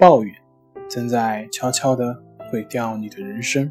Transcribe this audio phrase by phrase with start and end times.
[0.00, 0.34] 抱怨
[0.88, 3.70] 正在悄悄的毁掉你的人生。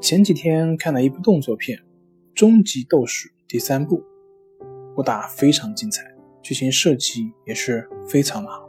[0.00, 1.76] 前几天看了一部动作片
[2.36, 4.04] 《终极斗士》第三部，
[4.96, 6.04] 武打非常精彩，
[6.40, 8.68] 剧情设计也是非常的好。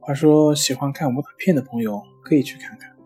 [0.00, 2.96] 话说，喜欢看武打片的朋友可以去看看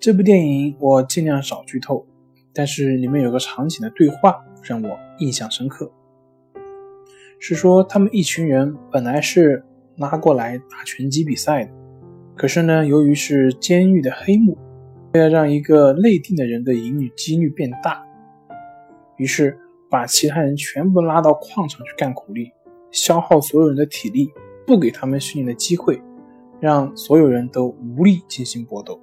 [0.00, 0.74] 这部电影。
[0.80, 2.06] 我尽量少剧透。
[2.54, 5.92] 但是里面有个场景的对话让我印象深刻，
[7.38, 9.62] 是说他们一群人本来是
[9.96, 11.70] 拉过来打拳击比赛的，
[12.34, 14.56] 可是呢，由于是监狱的黑幕，
[15.12, 18.04] 为了让一个内定的人的赢率几率变大，
[19.16, 19.58] 于是
[19.90, 22.50] 把其他人全部拉到矿场去干苦力，
[22.90, 24.30] 消耗所有人的体力，
[24.66, 26.02] 不给他们训练的机会，
[26.58, 29.00] 让所有人都无力进行搏斗。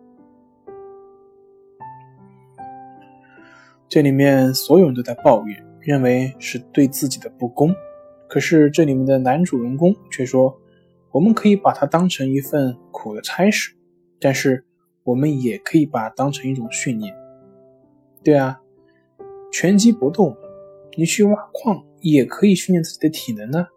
[3.87, 7.73] 这里面所有人都在抱怨，认为是对自己的不公。
[8.33, 10.59] 可是这里面的男主人公却说
[11.13, 13.75] ：“我们可以把它当成一份苦的差事，
[14.19, 14.65] 但是
[15.03, 17.13] 我们也可以把它当成一种训练。”
[18.25, 18.59] 对啊，
[19.51, 20.35] 拳击搏斗，
[20.97, 23.67] 你去挖矿也可以训练自己的体能呢，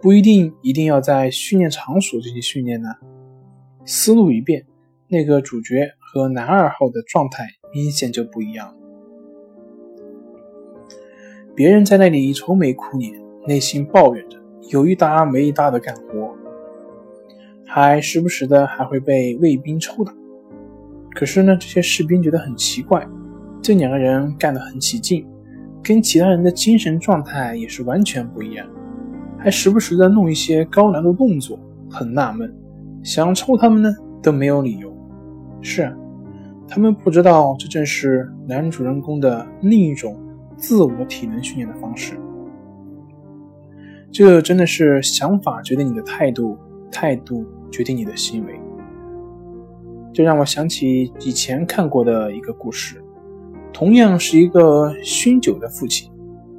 [0.00, 2.90] 不一定一定要在训练场所进行训练呢。
[3.86, 4.66] 思路一变，
[5.08, 8.74] 那个主角和男二号的状态明显就不一样了。
[11.56, 13.18] 别人在那里愁眉苦脸，
[13.48, 14.36] 内心抱怨着
[14.68, 16.36] 有一搭没一搭的干活，
[17.66, 20.12] 还时不时的还会被卫兵抽打。
[21.14, 23.08] 可是呢，这些士兵觉得很奇怪，
[23.62, 25.26] 这两个人干得很起劲，
[25.82, 28.68] 跟其他人的精神状态也是完全不一样，
[29.38, 31.58] 还时不时的弄一些高难度动作，
[31.90, 32.54] 很纳闷，
[33.02, 33.90] 想抽他们呢
[34.22, 34.94] 都没有理由。
[35.62, 35.96] 是啊，
[36.68, 40.14] 他们不知道这正是男主人公的另一种。
[40.60, 42.18] 自我体能训练的方式，
[44.10, 46.56] 这真的是想法决定你的态度，
[46.90, 48.60] 态度决定你的行为。
[50.12, 53.02] 这让我想起以前看过的一个故事，
[53.72, 56.10] 同样是一个酗酒的父亲，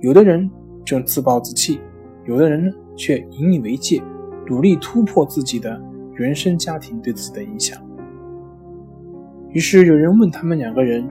[0.02, 0.50] 有的人
[0.86, 1.80] 正自暴自弃，
[2.26, 4.02] 有的人呢却引以为戒，
[4.48, 5.82] 努力突破自己的
[6.16, 7.78] 原生家庭对自己的影响。
[9.50, 11.08] 于是有人问他们两个人。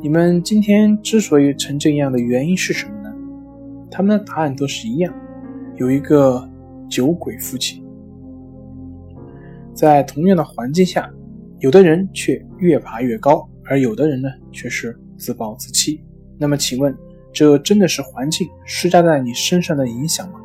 [0.00, 3.14] 你们今天之所以成这样的原因是什么呢？
[3.88, 5.14] 他们的答案都是一样，
[5.76, 6.48] 有一个
[6.88, 7.84] 酒鬼父亲。
[9.74, 11.10] 在同样的环境下，
[11.60, 16.02] 有的人却越爬越高，而有的人呢却是自暴自弃。
[16.38, 16.94] 那么，请问，
[17.32, 20.40] 这真的是环境施加在你身上的影响吗？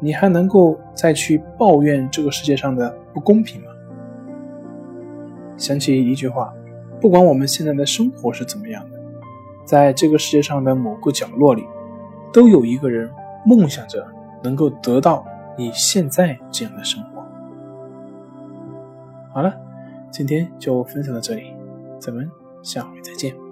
[0.00, 3.68] 你还能够再去抱怨这个世界上的不公平吗？
[5.56, 6.52] 想起一句话。
[7.00, 8.98] 不管我们现在的生活是怎么样的，
[9.64, 11.62] 在这个世界上的某个角落里，
[12.32, 13.10] 都有一个人
[13.44, 14.06] 梦想着
[14.42, 15.24] 能够得到
[15.56, 17.22] 你现在这样的生活。
[19.32, 19.54] 好了，
[20.10, 21.54] 今天就分享到这里，
[21.98, 22.30] 咱们
[22.62, 23.43] 下回再见。